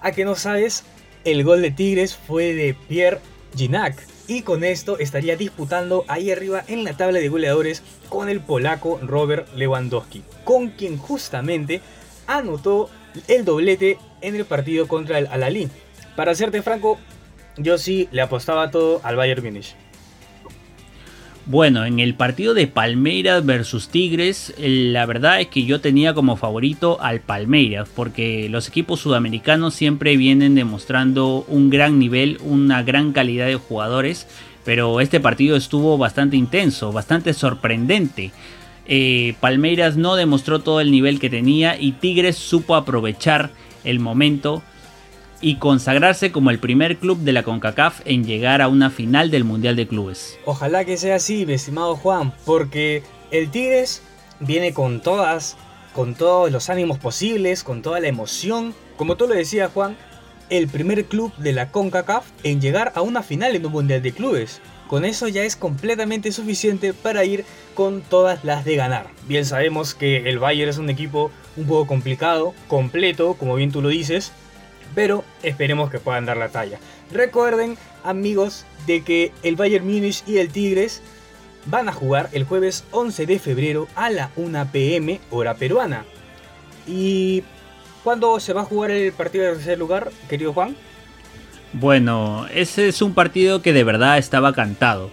a 0.02 0.12
que 0.12 0.26
no 0.26 0.36
sabes, 0.36 0.84
el 1.24 1.44
gol 1.44 1.64
de 1.64 1.72
Tigres 1.72 2.16
fue 2.16 2.54
de 2.54 2.76
Pierre 2.88 3.20
Ginac 3.56 4.00
y 4.28 4.42
con 4.42 4.64
esto 4.64 4.98
estaría 5.00 5.36
disputando 5.36 6.06
ahí 6.08 6.32
arriba 6.32 6.64
en 6.68 6.84
la 6.84 6.98
tabla 6.98 7.20
de 7.20 7.30
goleadores 7.30 7.84
con 8.10 8.30
el 8.30 8.40
polaco 8.40 9.00
Robert 9.02 9.48
Lewandowski, 9.56 10.24
con 10.44 10.70
quien 10.70 10.98
justamente 10.98 11.82
anotó 12.28 12.90
el 13.28 13.46
doblete 13.46 13.98
en 14.22 14.36
el 14.36 14.46
partido 14.46 14.88
contra 14.88 15.20
el 15.20 15.28
Alalí. 15.28 15.70
Para 16.16 16.36
serte 16.36 16.62
franco, 16.62 16.98
yo 17.58 17.78
sí 17.78 18.10
le 18.12 18.22
apostaba 18.22 18.72
todo 18.72 19.00
al 19.04 19.16
Bayern 19.16 19.44
Munich. 19.44 19.76
Bueno, 21.48 21.86
en 21.86 22.00
el 22.00 22.16
partido 22.16 22.56
de 22.56 22.66
Palmeiras 22.66 23.46
versus 23.46 23.90
Tigres, 23.90 24.52
la 24.58 25.06
verdad 25.06 25.42
es 25.42 25.48
que 25.48 25.64
yo 25.64 25.80
tenía 25.80 26.16
como 26.16 26.38
favorito 26.38 26.98
al 27.02 27.20
Palmeiras, 27.20 27.88
porque 27.96 28.50
los 28.50 28.68
equipos 28.68 29.02
sudamericanos 29.02 29.76
siempre 29.76 30.18
vienen 30.18 30.56
demostrando 30.56 31.46
un 31.48 31.70
gran 31.70 32.00
nivel, 32.00 32.40
una 32.42 32.82
gran 32.82 33.14
calidad 33.14 33.46
de 33.46 33.58
jugadores, 33.58 34.28
pero 34.64 35.00
este 35.02 35.20
partido 35.20 35.56
estuvo 35.56 36.00
bastante 36.00 36.36
intenso, 36.36 36.92
bastante 36.92 37.32
sorprendente. 37.36 38.32
Eh, 38.88 39.36
Palmeiras 39.40 39.98
no 39.98 40.16
demostró 40.16 40.62
todo 40.62 40.82
el 40.82 40.90
nivel 40.90 41.20
que 41.20 41.30
tenía 41.30 41.80
y 41.80 41.92
Tigres 41.92 42.38
supo 42.38 42.74
aprovechar 42.74 43.52
el 43.84 44.00
momento 44.00 44.64
y 45.46 45.58
consagrarse 45.58 46.32
como 46.32 46.50
el 46.50 46.58
primer 46.58 46.98
club 46.98 47.20
de 47.20 47.32
la 47.32 47.44
CONCACAF 47.44 48.02
en 48.06 48.24
llegar 48.24 48.64
a 48.64 48.68
una 48.68 48.90
final 48.90 49.30
del 49.30 49.44
Mundial 49.44 49.76
de 49.76 49.88
Clubes. 49.88 50.40
Ojalá 50.44 50.86
que 50.86 50.98
sea 50.98 51.18
así, 51.18 51.46
mi 51.46 51.54
estimado 51.54 51.96
Juan, 51.96 52.34
porque 52.46 53.04
el 53.30 53.52
Tigres 53.52 54.02
viene 54.40 54.74
con 54.74 55.02
todas, 55.02 55.56
con 55.94 56.16
todos 56.16 56.52
los 56.52 56.72
ánimos 56.72 56.98
posibles, 56.98 57.64
con 57.64 57.84
toda 57.84 58.00
la 58.00 58.08
emoción. 58.08 58.74
Como 58.98 59.18
tú 59.18 59.28
lo 59.28 59.36
decías, 59.36 59.72
Juan, 59.72 59.96
el 60.50 60.68
primer 60.68 61.06
club 61.06 61.32
de 61.38 61.54
la 61.54 61.70
CONCACAF 61.70 62.26
en 62.42 62.60
llegar 62.60 62.92
a 62.96 63.04
una 63.04 63.22
final 63.22 63.56
en 63.56 63.68
un 63.68 63.72
Mundial 63.72 64.02
de 64.02 64.14
Clubes. 64.14 64.62
Con 64.88 65.06
eso 65.06 65.28
ya 65.28 65.44
es 65.44 65.56
completamente 65.56 66.32
suficiente 66.32 66.96
para 66.96 67.24
ir 67.24 67.46
con 67.76 68.02
todas 68.02 68.44
las 68.44 68.66
de 68.66 68.78
ganar. 68.78 69.12
Bien 69.28 69.46
sabemos 69.46 69.94
que 69.94 70.28
el 70.28 70.40
Bayern 70.40 70.72
es 70.72 70.80
un 70.80 70.90
equipo 70.90 71.30
un 71.56 71.68
poco 71.68 71.86
complicado, 71.86 72.56
completo, 72.68 73.36
como 73.36 73.54
bien 73.54 73.72
tú 73.72 73.84
lo 73.84 73.90
dices, 73.90 74.32
pero 74.96 75.24
esperemos 75.44 75.92
que 75.92 76.00
puedan 76.00 76.26
dar 76.26 76.38
la 76.38 76.50
talla. 76.50 76.80
Recuerden, 77.12 77.78
amigos, 78.04 78.66
de 78.88 79.04
que 79.04 79.32
el 79.44 79.56
Bayern 79.56 79.86
Munich 79.86 80.24
y 80.26 80.38
el 80.38 80.50
Tigres 80.50 81.02
van 81.66 81.90
a 81.90 81.94
jugar 81.94 82.30
el 82.32 82.46
jueves 82.46 82.86
11 82.92 83.26
de 83.26 83.40
febrero 83.40 83.88
a 83.96 84.10
la 84.10 84.32
1 84.36 84.70
pm 84.72 85.20
hora 85.30 85.56
peruana. 85.56 86.06
¿Y 86.88 87.44
cuándo 88.04 88.40
se 88.40 88.54
va 88.54 88.62
a 88.62 88.66
jugar 88.66 88.92
el 88.92 89.12
partido 89.12 89.46
de 89.46 89.54
tercer 89.54 89.78
lugar, 89.78 90.12
querido 90.30 90.54
Juan? 90.54 90.76
Bueno, 91.74 92.48
ese 92.54 92.88
es 92.88 93.02
un 93.02 93.14
partido 93.14 93.62
que 93.62 93.74
de 93.74 93.84
verdad 93.84 94.18
estaba 94.18 94.54
cantado 94.54 95.12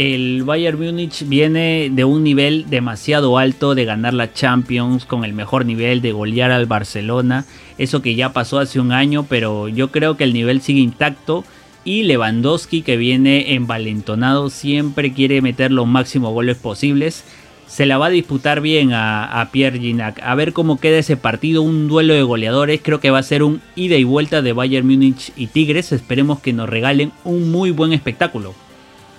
el 0.00 0.44
Bayern 0.44 0.78
Múnich 0.78 1.28
viene 1.28 1.90
de 1.92 2.04
un 2.06 2.24
nivel 2.24 2.70
demasiado 2.70 3.36
alto 3.36 3.74
de 3.74 3.84
ganar 3.84 4.14
la 4.14 4.32
Champions 4.32 5.04
con 5.04 5.26
el 5.26 5.34
mejor 5.34 5.66
nivel 5.66 6.00
de 6.00 6.12
golear 6.12 6.52
al 6.52 6.64
Barcelona. 6.64 7.44
Eso 7.76 8.00
que 8.00 8.14
ya 8.14 8.32
pasó 8.32 8.60
hace 8.60 8.80
un 8.80 8.92
año, 8.92 9.26
pero 9.28 9.68
yo 9.68 9.90
creo 9.90 10.16
que 10.16 10.24
el 10.24 10.32
nivel 10.32 10.62
sigue 10.62 10.80
intacto. 10.80 11.44
Y 11.84 12.04
Lewandowski 12.04 12.80
que 12.80 12.96
viene 12.96 13.52
envalentonado 13.52 14.48
siempre 14.48 15.12
quiere 15.12 15.42
meter 15.42 15.70
los 15.70 15.86
máximos 15.86 16.32
goles 16.32 16.56
posibles. 16.56 17.22
Se 17.66 17.84
la 17.84 17.98
va 17.98 18.06
a 18.06 18.10
disputar 18.10 18.62
bien 18.62 18.94
a, 18.94 19.46
Pierre 19.52 19.80
Ginac. 19.80 20.18
A 20.22 20.34
ver 20.34 20.54
cómo 20.54 20.80
queda 20.80 20.96
ese 20.96 21.18
partido, 21.18 21.60
un 21.60 21.88
duelo 21.88 22.14
de 22.14 22.22
goleadores. 22.22 22.80
Creo 22.82 23.00
que 23.00 23.10
va 23.10 23.18
a 23.18 23.22
ser 23.22 23.42
un 23.42 23.60
ida 23.76 23.96
y 23.96 24.04
vuelta 24.04 24.40
de 24.40 24.54
Bayern 24.54 24.86
Múnich 24.86 25.30
y 25.36 25.48
Tigres. 25.48 25.92
Esperemos 25.92 26.40
que 26.40 26.54
nos 26.54 26.70
regalen 26.70 27.12
un 27.22 27.50
muy 27.50 27.70
buen 27.70 27.92
espectáculo. 27.92 28.54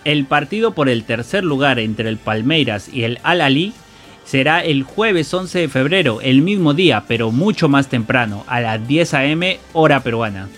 El 0.04 0.26
partido 0.26 0.72
por 0.72 0.90
el 0.90 1.04
tercer 1.04 1.44
lugar 1.44 1.78
entre 1.80 2.10
el 2.10 2.18
Palmeiras 2.18 2.90
y 2.92 3.04
el 3.04 3.20
Al-Ali 3.24 3.74
será 4.26 4.64
el 4.64 4.84
jueves 4.84 5.34
11 5.34 5.60
de 5.60 5.70
febrero, 5.70 6.22
el 6.22 6.42
mismo 6.42 6.74
día, 6.74 7.04
pero 7.08 7.32
mucho 7.32 7.70
más 7.70 7.88
temprano, 7.88 8.44
a 8.48 8.62
las 8.62 8.88
10 8.88 9.14
am 9.14 9.42
hora 9.74 10.00
peruana. 10.02 10.50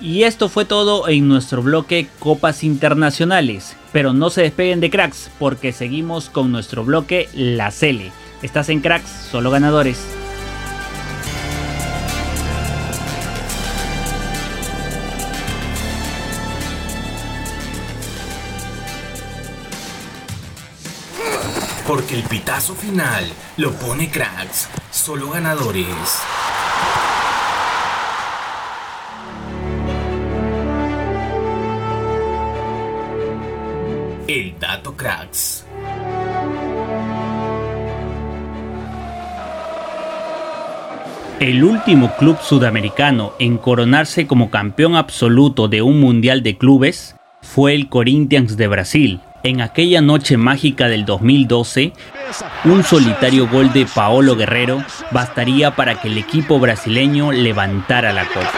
Y 0.00 0.22
esto 0.22 0.48
fue 0.48 0.64
todo 0.64 1.08
en 1.08 1.26
nuestro 1.26 1.60
bloque 1.60 2.06
Copas 2.20 2.62
Internacionales, 2.62 3.76
pero 3.92 4.12
no 4.12 4.30
se 4.30 4.42
despeguen 4.42 4.80
de 4.80 4.90
cracks 4.90 5.30
porque 5.38 5.72
seguimos 5.72 6.30
con 6.30 6.52
nuestro 6.52 6.84
bloque 6.84 7.28
La 7.34 7.72
Cele. 7.72 8.12
Estás 8.42 8.68
en 8.68 8.80
cracks, 8.80 9.10
solo 9.30 9.50
ganadores. 9.50 10.27
Porque 21.98 22.14
el 22.14 22.22
pitazo 22.22 22.76
final 22.76 23.24
lo 23.56 23.72
pone 23.72 24.08
cracks, 24.08 24.68
solo 24.92 25.30
ganadores. 25.30 26.22
El 34.28 34.56
dato 34.60 34.94
cracks. 34.94 35.66
El 41.40 41.64
último 41.64 42.14
club 42.16 42.38
sudamericano 42.40 43.32
en 43.40 43.58
coronarse 43.58 44.28
como 44.28 44.52
campeón 44.52 44.94
absoluto 44.94 45.66
de 45.66 45.82
un 45.82 45.98
mundial 45.98 46.44
de 46.44 46.56
clubes 46.56 47.16
fue 47.42 47.74
el 47.74 47.88
Corinthians 47.88 48.56
de 48.56 48.68
Brasil, 48.68 49.20
en 49.42 49.60
aquella 49.60 50.00
noche 50.00 50.36
mágica 50.36 50.88
del 50.88 51.04
2012, 51.04 51.92
un 52.64 52.84
solitario 52.84 53.48
gol 53.48 53.72
de 53.72 53.86
Paolo 53.86 54.36
Guerrero 54.36 54.84
bastaría 55.10 55.74
para 55.74 56.00
que 56.00 56.08
el 56.08 56.18
equipo 56.18 56.58
brasileño 56.58 57.32
levantara 57.32 58.12
la 58.12 58.26
copa. 58.26 58.52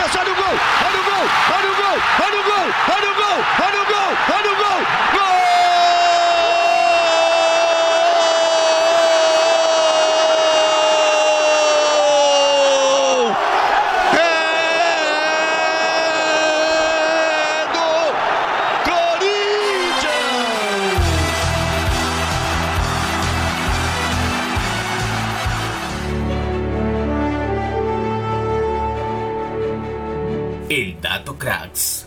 Cracks. 31.37 32.07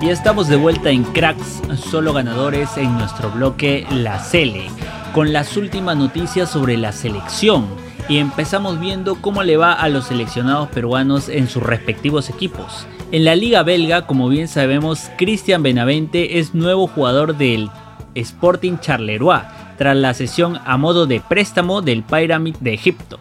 Y 0.00 0.10
estamos 0.10 0.46
de 0.46 0.54
vuelta 0.54 0.90
en 0.90 1.02
Cracks, 1.02 1.60
solo 1.90 2.12
ganadores 2.12 2.76
en 2.76 2.96
nuestro 2.96 3.28
bloque 3.32 3.84
La 3.90 4.20
Cele, 4.20 4.70
con 5.16 5.32
las 5.32 5.56
últimas 5.56 5.96
noticias 5.96 6.50
sobre 6.50 6.76
la 6.76 6.92
selección. 6.92 7.64
Y 8.06 8.18
empezamos 8.18 8.78
viendo 8.78 9.14
cómo 9.22 9.42
le 9.42 9.56
va 9.56 9.72
a 9.72 9.88
los 9.88 10.08
seleccionados 10.08 10.68
peruanos 10.68 11.30
en 11.30 11.48
sus 11.48 11.62
respectivos 11.62 12.28
equipos. 12.28 12.86
En 13.12 13.24
la 13.24 13.34
liga 13.34 13.62
belga, 13.62 14.06
como 14.06 14.28
bien 14.28 14.46
sabemos, 14.46 15.10
Cristian 15.16 15.62
Benavente 15.62 16.38
es 16.38 16.54
nuevo 16.54 16.86
jugador 16.86 17.38
del 17.38 17.70
Sporting 18.14 18.76
Charleroi, 18.76 19.40
tras 19.78 19.96
la 19.96 20.12
sesión 20.12 20.60
a 20.66 20.76
modo 20.76 21.06
de 21.06 21.22
préstamo 21.26 21.80
del 21.80 22.02
Pyramid 22.02 22.56
de 22.60 22.74
Egipto. 22.74 23.18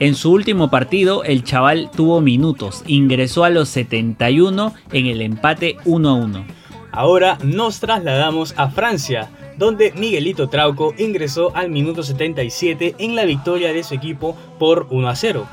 En 0.00 0.16
su 0.16 0.32
último 0.32 0.70
partido, 0.70 1.22
el 1.22 1.44
chaval 1.44 1.88
tuvo 1.94 2.20
minutos, 2.20 2.82
ingresó 2.88 3.44
a 3.44 3.50
los 3.50 3.68
71 3.68 4.74
en 4.90 5.06
el 5.06 5.22
empate 5.22 5.76
1 5.84 6.08
a 6.08 6.14
1. 6.14 6.44
Ahora 6.90 7.38
nos 7.44 7.78
trasladamos 7.78 8.54
a 8.56 8.70
Francia, 8.70 9.30
donde 9.58 9.92
Miguelito 9.92 10.48
Trauco 10.48 10.94
ingresó 10.96 11.54
al 11.54 11.70
minuto 11.70 12.02
77 12.02 12.94
en 12.98 13.16
la 13.16 13.24
victoria 13.24 13.72
de 13.72 13.82
su 13.82 13.94
equipo 13.94 14.36
por 14.58 14.86
1 14.90 15.08
a 15.08 15.16
0. 15.16 15.46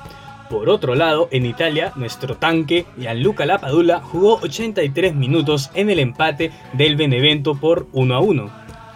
Por 0.50 0.70
otro 0.70 0.94
lado, 0.94 1.28
en 1.32 1.46
Italia, 1.46 1.92
nuestro 1.96 2.38
tanque 2.38 2.86
Gianluca 2.98 3.48
Lapadula 3.48 4.00
jugó 4.00 4.40
83 4.44 5.16
minutos 5.16 5.72
en 5.74 5.90
el 5.90 6.00
empate 6.00 6.52
del 6.74 6.96
Benevento 6.96 7.56
por 7.56 7.88
1 7.94 8.16
a 8.16 8.20
1. 8.20 8.50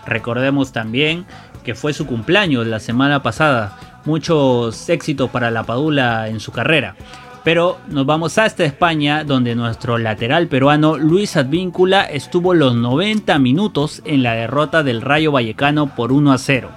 Recordemos 0.05 0.71
también 0.71 1.25
que 1.63 1.73
fue 1.73 1.93
su 1.93 2.05
cumpleaños 2.05 2.67
la 2.67 2.79
semana 2.79 3.23
pasada, 3.23 4.01
muchos 4.05 4.87
éxitos 4.89 5.29
para 5.31 5.49
la 5.49 5.63
Padula 5.63 6.29
en 6.29 6.39
su 6.39 6.51
carrera. 6.51 6.95
Pero 7.43 7.77
nos 7.87 8.05
vamos 8.05 8.37
hasta 8.37 8.65
España, 8.65 9.23
donde 9.23 9.55
nuestro 9.55 9.97
lateral 9.97 10.47
peruano 10.47 10.97
Luis 10.97 11.37
Advíncula 11.37 12.03
estuvo 12.03 12.53
los 12.53 12.75
90 12.75 13.39
minutos 13.39 14.01
en 14.05 14.23
la 14.23 14.33
derrota 14.33 14.83
del 14.83 15.01
Rayo 15.01 15.31
Vallecano 15.31 15.95
por 15.95 16.11
1 16.11 16.33
a 16.33 16.37
0. 16.37 16.69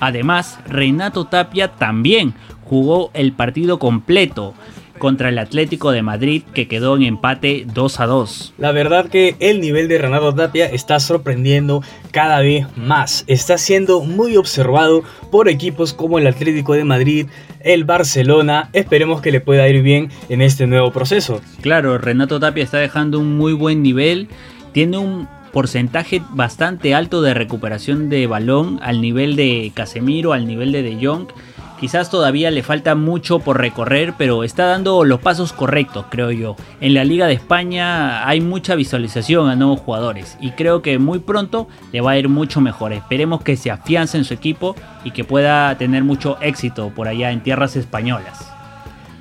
Además, 0.00 0.58
Renato 0.66 1.26
Tapia 1.26 1.68
también 1.68 2.34
jugó 2.64 3.10
el 3.14 3.32
partido 3.32 3.78
completo, 3.78 4.54
contra 4.98 5.28
el 5.28 5.38
Atlético 5.38 5.92
de 5.92 6.02
Madrid 6.02 6.42
que 6.54 6.68
quedó 6.68 6.96
en 6.96 7.02
empate 7.02 7.66
2 7.72 8.00
a 8.00 8.06
2. 8.06 8.54
La 8.58 8.72
verdad 8.72 9.08
que 9.08 9.36
el 9.40 9.60
nivel 9.60 9.88
de 9.88 9.98
Renato 9.98 10.34
Tapia 10.34 10.66
está 10.66 11.00
sorprendiendo 11.00 11.82
cada 12.10 12.40
vez 12.40 12.66
más. 12.76 13.24
Está 13.26 13.58
siendo 13.58 14.02
muy 14.02 14.36
observado 14.36 15.02
por 15.30 15.48
equipos 15.48 15.92
como 15.92 16.18
el 16.18 16.26
Atlético 16.26 16.74
de 16.74 16.84
Madrid, 16.84 17.26
el 17.60 17.84
Barcelona. 17.84 18.70
Esperemos 18.72 19.20
que 19.20 19.32
le 19.32 19.40
pueda 19.40 19.68
ir 19.68 19.82
bien 19.82 20.10
en 20.28 20.42
este 20.42 20.66
nuevo 20.66 20.92
proceso. 20.92 21.40
Claro, 21.60 21.98
Renato 21.98 22.40
Tapia 22.40 22.64
está 22.64 22.78
dejando 22.78 23.18
un 23.18 23.36
muy 23.36 23.52
buen 23.52 23.82
nivel. 23.82 24.28
Tiene 24.72 24.98
un 24.98 25.28
porcentaje 25.52 26.20
bastante 26.30 26.94
alto 26.94 27.22
de 27.22 27.32
recuperación 27.32 28.10
de 28.10 28.26
balón 28.26 28.78
al 28.82 29.00
nivel 29.00 29.36
de 29.36 29.72
Casemiro, 29.74 30.32
al 30.34 30.46
nivel 30.46 30.70
de 30.70 30.82
De 30.82 30.98
Jong 31.00 31.28
Quizás 31.80 32.08
todavía 32.08 32.50
le 32.50 32.62
falta 32.62 32.94
mucho 32.94 33.38
por 33.40 33.60
recorrer, 33.60 34.14
pero 34.16 34.44
está 34.44 34.64
dando 34.64 35.04
los 35.04 35.20
pasos 35.20 35.52
correctos, 35.52 36.06
creo 36.08 36.30
yo. 36.30 36.56
En 36.80 36.94
la 36.94 37.04
Liga 37.04 37.26
de 37.26 37.34
España 37.34 38.26
hay 38.26 38.40
mucha 38.40 38.74
visualización 38.74 39.50
a 39.50 39.56
nuevos 39.56 39.80
jugadores 39.80 40.38
y 40.40 40.52
creo 40.52 40.80
que 40.80 40.98
muy 40.98 41.18
pronto 41.18 41.68
le 41.92 42.00
va 42.00 42.12
a 42.12 42.18
ir 42.18 42.30
mucho 42.30 42.62
mejor. 42.62 42.94
Esperemos 42.94 43.42
que 43.42 43.58
se 43.58 43.70
afiance 43.70 44.16
en 44.16 44.24
su 44.24 44.32
equipo 44.32 44.74
y 45.04 45.10
que 45.10 45.24
pueda 45.24 45.76
tener 45.76 46.02
mucho 46.02 46.38
éxito 46.40 46.90
por 46.94 47.08
allá 47.08 47.30
en 47.30 47.42
tierras 47.42 47.76
españolas. 47.76 48.50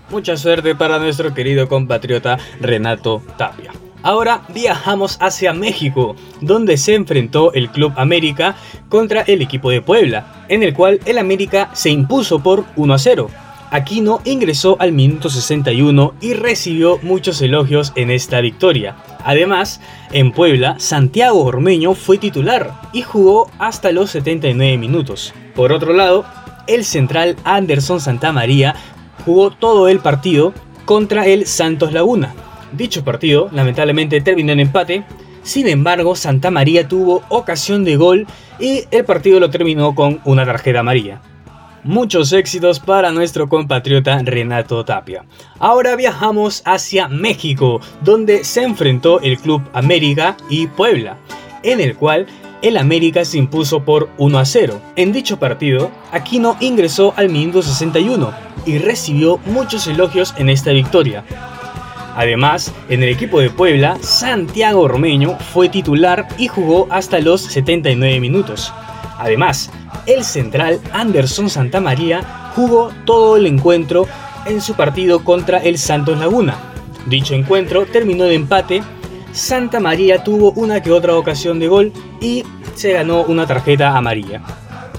Mucha 0.09 0.37
suerte 0.37 0.75
para 0.75 0.99
nuestro 0.99 1.33
querido 1.33 1.67
compatriota 1.67 2.37
Renato 2.61 3.21
Tapia. 3.37 3.71
Ahora 4.05 4.43
viajamos 4.49 5.17
hacia 5.19 5.51
México, 5.51 6.15
donde 6.39 6.77
se 6.77 6.93
enfrentó 6.93 7.51
el 7.53 7.71
Club 7.71 7.91
América 7.95 8.55
contra 8.87 9.21
el 9.21 9.41
equipo 9.41 9.71
de 9.71 9.81
Puebla, 9.81 10.45
en 10.47 10.61
el 10.61 10.75
cual 10.75 10.99
el 11.05 11.17
América 11.17 11.71
se 11.73 11.89
impuso 11.89 12.37
por 12.37 12.65
1 12.75 12.93
a 12.93 12.99
0. 12.99 13.31
Aquino 13.71 14.21
ingresó 14.23 14.77
al 14.79 14.91
minuto 14.91 15.31
61 15.31 16.13
y 16.21 16.35
recibió 16.35 16.99
muchos 17.01 17.41
elogios 17.41 17.93
en 17.95 18.11
esta 18.11 18.41
victoria. 18.41 18.95
Además, 19.23 19.81
en 20.11 20.31
Puebla, 20.31 20.75
Santiago 20.77 21.43
Ormeño 21.43 21.95
fue 21.95 22.19
titular 22.19 22.79
y 22.93 23.01
jugó 23.01 23.49
hasta 23.57 23.91
los 23.91 24.11
79 24.11 24.77
minutos. 24.77 25.33
Por 25.55 25.71
otro 25.71 25.93
lado, 25.93 26.25
el 26.67 26.85
central 26.85 27.37
Anderson 27.43 27.99
Santamaría 27.99 28.75
jugó 29.25 29.49
todo 29.49 29.87
el 29.87 29.97
partido 29.97 30.53
contra 30.85 31.25
el 31.25 31.47
Santos 31.47 31.91
Laguna, 31.91 32.35
Dicho 32.75 33.03
partido 33.03 33.49
lamentablemente 33.53 34.19
terminó 34.21 34.51
en 34.51 34.59
empate, 34.59 35.03
sin 35.43 35.67
embargo 35.67 36.15
Santa 36.15 36.51
María 36.51 36.88
tuvo 36.88 37.23
ocasión 37.29 37.85
de 37.85 37.95
gol 37.95 38.27
y 38.59 38.83
el 38.91 39.05
partido 39.05 39.39
lo 39.39 39.49
terminó 39.49 39.95
con 39.95 40.19
una 40.25 40.45
tarjeta 40.45 40.81
amarilla. 40.81 41.21
Muchos 41.83 42.33
éxitos 42.33 42.79
para 42.79 43.11
nuestro 43.11 43.47
compatriota 43.47 44.19
Renato 44.23 44.83
Tapia. 44.83 45.23
Ahora 45.59 45.95
viajamos 45.95 46.63
hacia 46.65 47.07
México, 47.07 47.79
donde 48.01 48.43
se 48.43 48.63
enfrentó 48.63 49.21
el 49.21 49.38
Club 49.38 49.61
América 49.71 50.35
y 50.49 50.67
Puebla, 50.67 51.17
en 51.61 51.79
el 51.79 51.95
cual 51.95 52.25
el 52.61 52.77
América 52.77 53.23
se 53.23 53.38
impuso 53.38 53.85
por 53.85 54.09
1 54.17 54.39
a 54.39 54.45
0. 54.45 54.81
En 54.95 55.13
dicho 55.13 55.38
partido, 55.38 55.91
Aquino 56.11 56.57
ingresó 56.59 57.13
al 57.15 57.29
minuto 57.29 57.61
61 57.61 58.33
y 58.65 58.79
recibió 58.79 59.38
muchos 59.45 59.85
elogios 59.85 60.33
en 60.38 60.49
esta 60.49 60.71
victoria, 60.71 61.23
Además, 62.15 62.73
en 62.89 63.04
el 63.04 63.10
equipo 63.10 63.39
de 63.39 63.49
Puebla, 63.49 63.97
Santiago 64.01 64.82
Ormeño 64.82 65.38
fue 65.54 65.67
titular 65.67 66.28
y 66.38 66.47
jugó 66.47 66.88
hasta 66.89 67.19
los 67.19 67.41
79 67.41 68.19
minutos. 68.21 68.73
Además, 69.17 69.69
el 70.06 70.23
central 70.23 70.80
Anderson 70.93 71.49
Santamaría 71.49 72.51
jugó 72.56 72.91
todo 73.06 73.36
el 73.38 73.45
encuentro 73.45 74.08
en 74.45 74.62
su 74.62 74.75
partido 74.75 75.23
contra 75.23 75.58
el 75.60 75.78
Santos 75.78 76.17
Laguna. 76.17 76.56
Dicho 77.06 77.34
encuentro 77.34 77.86
terminó 77.86 78.23
de 78.23 78.36
empate, 78.36 78.82
Santa 79.34 79.82
María 79.82 80.23
tuvo 80.23 80.51
una 80.51 80.82
que 80.82 80.91
otra 80.91 81.15
ocasión 81.15 81.60
de 81.60 81.67
gol 81.67 81.91
y 82.21 82.43
se 82.75 82.93
ganó 82.93 83.23
una 83.23 83.45
tarjeta 83.45 83.95
amarilla. 83.95 84.41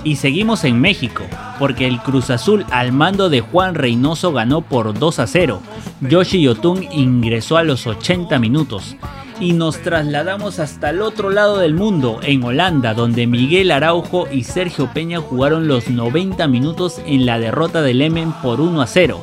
Y 0.07 0.15
seguimos 0.15 0.63
en 0.63 0.81
México, 0.81 1.25
porque 1.59 1.85
el 1.85 1.99
Cruz 1.99 2.31
Azul 2.31 2.65
al 2.71 2.93
mando 2.93 3.29
de 3.29 3.41
Juan 3.41 3.75
Reynoso 3.75 4.33
ganó 4.33 4.61
por 4.61 4.97
2 4.97 5.19
a 5.19 5.27
0. 5.27 5.61
Yoshi 6.01 6.43
Yotun 6.43 6.85
ingresó 6.93 7.57
a 7.57 7.65
los 7.65 7.89
80 7.89 8.39
minutos. 8.39 8.95
Y 9.41 9.53
nos 9.53 9.83
trasladamos 9.83 10.61
hasta 10.61 10.91
el 10.91 11.03
otro 11.03 11.31
lado 11.31 11.59
del 11.59 11.75
mundo, 11.75 12.21
en 12.23 12.45
Holanda, 12.45 12.95
donde 12.95 13.27
Miguel 13.27 13.73
Araujo 13.73 14.29
y 14.31 14.45
Sergio 14.45 14.89
Peña 14.95 15.19
jugaron 15.19 15.67
los 15.67 15.89
90 15.89 16.47
minutos 16.47 17.01
en 17.05 17.27
la 17.27 17.41
derrota 17.41 17.83
del 17.83 18.01
Emen 18.01 18.31
por 18.45 18.61
1 18.61 18.81
a 18.81 18.87
0. 18.87 19.21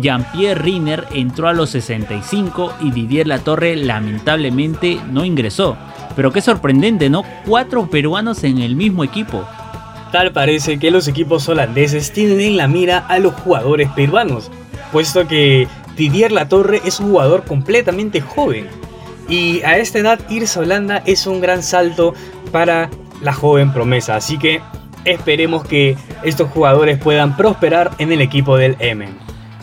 Jean-Pierre 0.00 0.62
Riner 0.62 1.06
entró 1.10 1.48
a 1.48 1.52
los 1.52 1.70
65 1.70 2.74
y 2.82 2.92
Didier 2.92 3.26
Latorre 3.26 3.74
lamentablemente 3.74 5.00
no 5.10 5.24
ingresó. 5.24 5.76
Pero 6.14 6.32
qué 6.32 6.40
sorprendente, 6.40 7.10
¿no? 7.10 7.24
Cuatro 7.44 7.90
peruanos 7.90 8.44
en 8.44 8.58
el 8.58 8.76
mismo 8.76 9.02
equipo. 9.02 9.44
Tal 10.12 10.32
parece 10.32 10.78
que 10.78 10.90
los 10.90 11.06
equipos 11.06 11.48
holandeses 11.48 12.12
tienen 12.12 12.40
en 12.40 12.56
la 12.56 12.66
mira 12.66 12.98
a 12.98 13.18
los 13.18 13.34
jugadores 13.34 13.88
peruanos, 13.90 14.50
puesto 14.90 15.28
que 15.28 15.68
Didier 15.96 16.32
Latorre 16.32 16.80
es 16.84 16.98
un 16.98 17.10
jugador 17.10 17.44
completamente 17.44 18.20
joven. 18.20 18.66
Y 19.28 19.62
a 19.62 19.78
esta 19.78 20.00
edad 20.00 20.18
irse 20.28 20.58
a 20.58 20.62
Holanda 20.62 21.02
es 21.06 21.26
un 21.26 21.40
gran 21.40 21.62
salto 21.62 22.14
para 22.50 22.90
la 23.22 23.32
joven 23.32 23.72
promesa. 23.72 24.16
Así 24.16 24.36
que 24.36 24.60
esperemos 25.04 25.64
que 25.64 25.96
estos 26.24 26.50
jugadores 26.50 26.98
puedan 26.98 27.36
prosperar 27.36 27.92
en 27.98 28.10
el 28.10 28.20
equipo 28.20 28.56
del 28.56 28.76
M. 28.80 29.06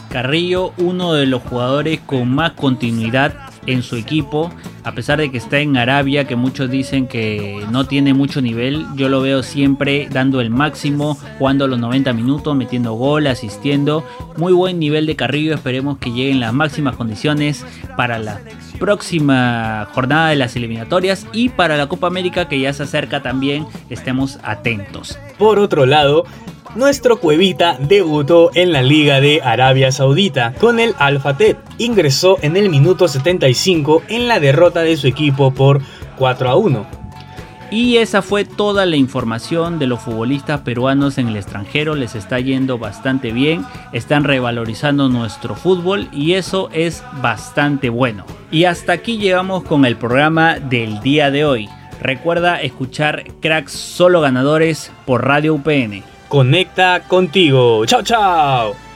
Carrillo, 0.10 0.72
uno 0.78 1.14
de 1.14 1.26
los 1.26 1.44
jugadores 1.44 2.00
con 2.06 2.34
más 2.34 2.54
continuidad 2.54 3.34
en 3.68 3.84
su 3.84 3.98
equipo, 3.98 4.52
a 4.84 4.94
pesar 4.94 5.20
de 5.20 5.30
que 5.30 5.38
está 5.38 5.60
en 5.60 5.78
Arabia, 5.78 6.26
que 6.26 6.36
muchos 6.36 6.72
dicen 6.72 7.08
que 7.08 7.64
no 7.70 7.86
tiene 7.86 8.14
mucho 8.14 8.42
nivel, 8.42 8.86
yo 8.96 9.10
lo 9.10 9.22
veo 9.22 9.44
siempre 9.44 10.08
dando 10.10 10.42
el 10.42 10.50
máximo, 10.50 11.18
jugando 11.38 11.68
los 11.68 11.78
90 11.78 12.14
minutos, 12.14 12.56
metiendo 12.56 12.94
gol, 12.94 13.28
asistiendo. 13.28 14.04
Muy 14.38 14.54
buen 14.54 14.80
nivel 14.80 15.06
de 15.06 15.16
Carrillo, 15.16 15.54
esperemos 15.54 15.98
que 15.98 16.12
lleguen 16.12 16.40
las 16.40 16.54
máximas 16.54 16.96
condiciones 16.96 17.66
para 17.96 18.18
la 18.18 18.40
próxima 18.80 19.88
jornada 19.94 20.30
de 20.30 20.38
las 20.38 20.56
eliminatorias 20.56 21.28
y 21.34 21.50
para 21.50 21.78
la 21.78 21.88
Copa 21.88 22.08
América 22.08 22.48
que 22.48 22.60
ya 22.60 22.72
se 22.74 22.84
acerca 22.84 23.22
también, 23.22 23.66
estemos 23.90 24.40
atentos. 24.44 25.20
Por 25.38 25.60
otro 25.60 25.86
lado, 25.86 26.26
Nuestro 26.76 27.20
Cuevita 27.20 27.78
debutó 27.80 28.52
en 28.54 28.72
la 28.72 28.82
Liga 28.82 29.20
de 29.20 29.42
Arabia 29.42 29.92
Saudita 29.92 30.54
con 30.60 30.80
el 30.80 30.94
Al 31.00 31.20
Fateh. 31.20 31.58
Ingresó 31.78 32.38
en 32.42 32.58
el 32.58 32.70
minuto 32.70 33.08
75 33.08 34.04
en 34.10 34.28
la 34.28 34.40
derrota 34.40 34.82
de 34.82 34.98
su 34.98 35.08
equipo 35.08 35.54
por 35.54 35.82
4 36.18 36.50
a 36.50 36.56
1. 36.56 36.86
Y 37.70 37.98
esa 37.98 38.22
fue 38.22 38.46
toda 38.46 38.86
la 38.86 38.96
información 38.96 39.78
de 39.78 39.88
los 39.88 40.00
futbolistas 40.00 40.62
peruanos 40.62 41.18
en 41.18 41.28
el 41.28 41.36
extranjero. 41.36 41.96
Les 41.96 42.16
está 42.16 42.40
yendo 42.40 42.78
bastante 42.78 43.32
bien. 43.32 43.66
Están 43.92 44.24
revalorizando 44.24 45.10
nuestro 45.10 45.56
fútbol 45.56 46.08
y 46.14 46.34
eso 46.34 46.70
es 46.72 47.04
bastante 47.22 47.90
bueno. 47.90 48.26
Y 48.52 48.66
hasta 48.66 48.94
aquí 48.94 49.18
llegamos 49.18 49.64
con 49.64 49.84
el 49.84 49.98
programa 49.98 50.60
del 50.60 51.02
día 51.02 51.30
de 51.30 51.44
hoy. 51.44 51.70
Recuerda 52.02 52.62
escuchar 52.62 53.26
Cracks 53.42 53.74
Solo 53.74 54.22
Ganadores 54.22 54.92
por 55.06 55.26
Radio 55.26 55.56
UPN. 55.56 56.17
Conecta 56.28 57.02
contigo. 57.08 57.86
Chao, 57.86 58.02
chao. 58.04 58.87